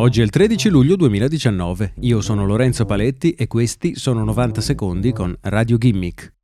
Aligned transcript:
Oggi 0.00 0.22
è 0.22 0.24
il 0.24 0.30
13 0.30 0.70
luglio 0.70 0.96
2019, 0.96 1.92
io 2.00 2.22
sono 2.22 2.46
Lorenzo 2.46 2.86
Paletti 2.86 3.32
e 3.32 3.46
questi 3.46 3.96
sono 3.96 4.24
90 4.24 4.62
secondi 4.62 5.12
con 5.12 5.36
Radio 5.42 5.76
Gimmick. 5.76 6.36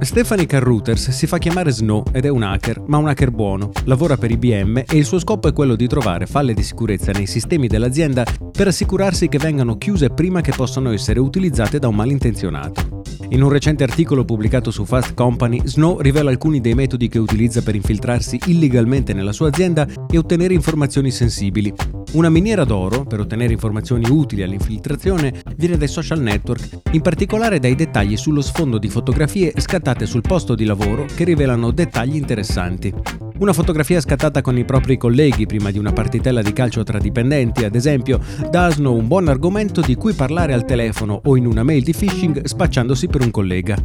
Stephanie 0.00 0.44
Carruthers 0.44 1.08
si 1.08 1.26
fa 1.26 1.38
chiamare 1.38 1.70
Snow 1.70 2.04
ed 2.12 2.26
è 2.26 2.28
un 2.28 2.42
hacker, 2.42 2.82
ma 2.88 2.98
un 2.98 3.08
hacker 3.08 3.30
buono. 3.30 3.72
Lavora 3.86 4.18
per 4.18 4.32
IBM 4.32 4.84
e 4.86 4.96
il 4.98 5.06
suo 5.06 5.18
scopo 5.18 5.48
è 5.48 5.54
quello 5.54 5.76
di 5.76 5.86
trovare 5.86 6.26
falle 6.26 6.52
di 6.52 6.62
sicurezza 6.62 7.10
nei 7.12 7.26
sistemi 7.26 7.68
dell'azienda 7.68 8.26
per 8.52 8.66
assicurarsi 8.66 9.28
che 9.28 9.38
vengano 9.38 9.78
chiuse 9.78 10.10
prima 10.10 10.42
che 10.42 10.52
possano 10.54 10.92
essere 10.92 11.20
utilizzate 11.20 11.78
da 11.78 11.88
un 11.88 11.94
malintenzionato. 11.94 12.97
In 13.30 13.42
un 13.42 13.50
recente 13.50 13.82
articolo 13.82 14.24
pubblicato 14.24 14.70
su 14.70 14.86
Fast 14.86 15.12
Company, 15.12 15.60
Snow 15.64 16.00
rivela 16.00 16.30
alcuni 16.30 16.62
dei 16.62 16.74
metodi 16.74 17.08
che 17.08 17.18
utilizza 17.18 17.60
per 17.60 17.74
infiltrarsi 17.74 18.40
illegalmente 18.46 19.12
nella 19.12 19.32
sua 19.32 19.48
azienda 19.48 19.86
e 20.10 20.16
ottenere 20.16 20.54
informazioni 20.54 21.10
sensibili. 21.10 21.97
Una 22.10 22.30
miniera 22.30 22.64
d'oro, 22.64 23.04
per 23.04 23.20
ottenere 23.20 23.52
informazioni 23.52 24.08
utili 24.08 24.42
all'infiltrazione, 24.42 25.42
viene 25.56 25.76
dai 25.76 25.88
social 25.88 26.18
network, 26.18 26.80
in 26.92 27.02
particolare 27.02 27.60
dai 27.60 27.74
dettagli 27.74 28.16
sullo 28.16 28.40
sfondo 28.40 28.78
di 28.78 28.88
fotografie 28.88 29.52
scattate 29.54 30.06
sul 30.06 30.22
posto 30.22 30.54
di 30.54 30.64
lavoro 30.64 31.04
che 31.04 31.24
rivelano 31.24 31.70
dettagli 31.70 32.16
interessanti. 32.16 32.92
Una 33.40 33.52
fotografia 33.52 34.00
scattata 34.00 34.40
con 34.40 34.56
i 34.56 34.64
propri 34.64 34.96
colleghi 34.96 35.44
prima 35.44 35.70
di 35.70 35.78
una 35.78 35.92
partitella 35.92 36.40
di 36.40 36.54
calcio 36.54 36.82
tra 36.82 36.98
dipendenti, 36.98 37.64
ad 37.64 37.74
esempio, 37.74 38.18
dà 38.50 38.64
a 38.64 38.70
Snow 38.70 38.96
un 38.96 39.06
buon 39.06 39.28
argomento 39.28 39.82
di 39.82 39.94
cui 39.94 40.14
parlare 40.14 40.54
al 40.54 40.64
telefono 40.64 41.20
o 41.22 41.36
in 41.36 41.44
una 41.44 41.62
mail 41.62 41.82
di 41.82 41.92
phishing 41.92 42.42
spacciandosi 42.46 43.06
per 43.08 43.20
un 43.20 43.30
collega. 43.30 43.76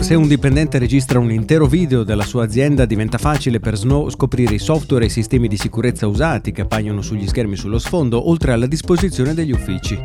Se 0.00 0.14
un 0.16 0.26
dipendente 0.26 0.78
registra 0.78 1.20
un 1.20 1.30
intero 1.30 1.66
video 1.66 2.02
della 2.02 2.24
sua 2.24 2.44
azienda, 2.44 2.84
diventa 2.84 3.16
facile 3.16 3.60
per 3.60 3.76
Snow 3.76 4.08
scoprire 4.08 4.54
i 4.54 4.58
software 4.58 5.04
e 5.04 5.06
i 5.06 5.10
sistemi 5.10 5.46
di 5.46 5.56
sicurezza 5.56 6.08
usati 6.08 6.50
che 6.50 6.62
appaiono 6.62 7.00
sugli 7.00 7.28
schermi 7.28 7.54
sullo 7.54 7.78
sfondo, 7.78 8.28
oltre 8.28 8.52
alla 8.52 8.66
disposizione 8.66 9.34
degli 9.34 9.52
uffici. 9.52 9.98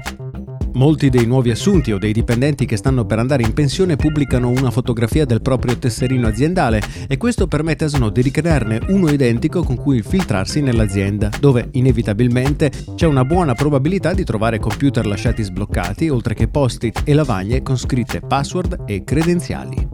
Molti 0.76 1.10
dei 1.10 1.26
nuovi 1.26 1.52
assunti 1.52 1.94
o 1.94 1.98
dei 1.98 2.12
dipendenti 2.12 2.66
che 2.66 2.76
stanno 2.76 3.06
per 3.06 3.18
andare 3.18 3.44
in 3.44 3.54
pensione 3.54 3.96
pubblicano 3.96 4.50
una 4.50 4.72
fotografia 4.72 5.24
del 5.24 5.42
proprio 5.42 5.78
tesserino 5.78 6.28
aziendale 6.28 6.82
e 7.08 7.16
questo 7.16 7.48
permette 7.48 7.86
a 7.86 7.88
Snow 7.88 8.10
di 8.10 8.22
ricrearne 8.22 8.82
uno 8.90 9.10
identico 9.10 9.64
con 9.64 9.78
cui 9.78 10.02
filtrarsi 10.02 10.60
nell'azienda, 10.60 11.30
dove 11.40 11.70
inevitabilmente 11.72 12.70
c'è 12.94 13.08
una 13.08 13.24
buona 13.24 13.54
probabilità 13.54 14.14
di 14.14 14.26
trovare 14.26 14.60
computer 14.60 15.06
lasciati 15.06 15.44
sbloccati, 15.44 16.10
oltre 16.10 16.34
che 16.34 16.50
post-it 16.50 17.04
e 17.06 17.14
lavagne 17.14 17.62
con 17.62 17.78
scritte 17.78 18.20
password 18.20 18.84
e 18.86 19.06
credenziali. 19.06 19.85